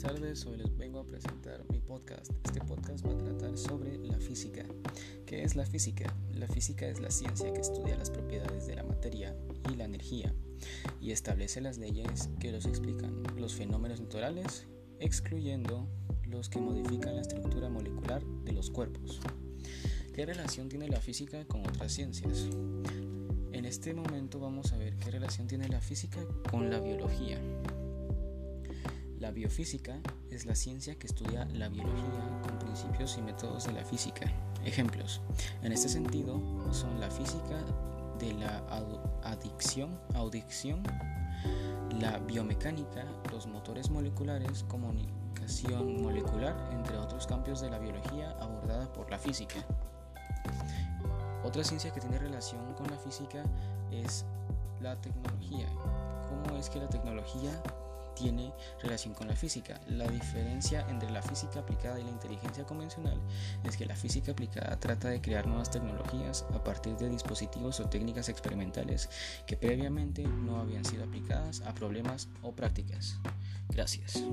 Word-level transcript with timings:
tardes, 0.00 0.44
hoy 0.44 0.58
les 0.58 0.76
vengo 0.76 1.00
a 1.00 1.06
presentar 1.06 1.64
mi 1.70 1.80
podcast. 1.80 2.30
Este 2.44 2.60
podcast 2.60 3.06
va 3.06 3.12
a 3.12 3.16
tratar 3.16 3.56
sobre 3.56 3.96
la 3.98 4.18
física. 4.18 4.64
¿Qué 5.24 5.42
es 5.42 5.56
la 5.56 5.64
física? 5.64 6.14
La 6.34 6.46
física 6.48 6.86
es 6.86 7.00
la 7.00 7.10
ciencia 7.10 7.52
que 7.52 7.60
estudia 7.60 7.96
las 7.96 8.10
propiedades 8.10 8.66
de 8.66 8.74
la 8.74 8.82
materia 8.82 9.34
y 9.70 9.76
la 9.76 9.84
energía 9.84 10.34
y 11.00 11.12
establece 11.12 11.60
las 11.60 11.78
leyes 11.78 12.28
que 12.40 12.52
los 12.52 12.66
explican 12.66 13.22
los 13.38 13.54
fenómenos 13.54 14.00
naturales, 14.00 14.66
excluyendo 14.98 15.88
los 16.24 16.50
que 16.50 16.60
modifican 16.60 17.14
la 17.14 17.22
estructura 17.22 17.70
molecular 17.70 18.22
de 18.44 18.52
los 18.52 18.70
cuerpos. 18.70 19.20
¿Qué 20.12 20.26
relación 20.26 20.68
tiene 20.68 20.88
la 20.88 21.00
física 21.00 21.46
con 21.46 21.66
otras 21.66 21.92
ciencias? 21.92 22.48
En 23.52 23.64
este 23.64 23.94
momento 23.94 24.40
vamos 24.40 24.72
a 24.72 24.76
ver 24.76 24.96
qué 24.96 25.10
relación 25.10 25.46
tiene 25.46 25.68
la 25.68 25.80
física 25.80 26.20
con 26.50 26.68
la 26.68 26.80
biología. 26.80 27.40
La 29.26 29.32
biofísica 29.32 29.98
es 30.30 30.46
la 30.46 30.54
ciencia 30.54 30.94
que 31.00 31.08
estudia 31.08 31.46
la 31.46 31.68
biología 31.68 32.40
con 32.44 32.60
principios 32.60 33.18
y 33.18 33.22
métodos 33.22 33.64
de 33.64 33.72
la 33.72 33.84
física. 33.84 34.30
Ejemplos. 34.64 35.20
En 35.64 35.72
este 35.72 35.88
sentido 35.88 36.40
son 36.72 37.00
la 37.00 37.10
física 37.10 37.58
de 38.20 38.34
la 38.34 38.58
adicción, 39.24 39.98
audición, 40.14 40.84
la 41.98 42.20
biomecánica, 42.20 43.04
los 43.32 43.48
motores 43.48 43.90
moleculares, 43.90 44.62
comunicación 44.68 46.00
molecular, 46.02 46.70
entre 46.70 46.96
otros 46.96 47.26
campos 47.26 47.60
de 47.60 47.70
la 47.70 47.80
biología 47.80 48.30
abordada 48.38 48.92
por 48.92 49.10
la 49.10 49.18
física. 49.18 49.56
Otra 51.42 51.64
ciencia 51.64 51.92
que 51.92 51.98
tiene 51.98 52.20
relación 52.20 52.74
con 52.74 52.86
la 52.86 52.96
física 52.96 53.42
es 53.90 54.24
la 54.80 54.94
tecnología. 55.00 55.66
¿Cómo 56.28 56.56
es 56.56 56.70
que 56.70 56.78
la 56.78 56.88
tecnología 56.88 57.60
tiene 58.16 58.52
relación 58.82 59.14
con 59.14 59.28
la 59.28 59.36
física. 59.36 59.80
La 59.88 60.08
diferencia 60.08 60.84
entre 60.88 61.10
la 61.10 61.22
física 61.22 61.60
aplicada 61.60 62.00
y 62.00 62.04
la 62.04 62.10
inteligencia 62.10 62.64
convencional 62.64 63.20
es 63.62 63.76
que 63.76 63.86
la 63.86 63.94
física 63.94 64.32
aplicada 64.32 64.80
trata 64.80 65.08
de 65.08 65.20
crear 65.20 65.46
nuevas 65.46 65.70
tecnologías 65.70 66.44
a 66.52 66.64
partir 66.64 66.96
de 66.96 67.08
dispositivos 67.08 67.78
o 67.78 67.88
técnicas 67.88 68.28
experimentales 68.28 69.08
que 69.46 69.56
previamente 69.56 70.24
no 70.24 70.58
habían 70.58 70.84
sido 70.84 71.04
aplicadas 71.04 71.60
a 71.60 71.74
problemas 71.74 72.28
o 72.42 72.52
prácticas. 72.52 73.18
Gracias. 73.68 74.24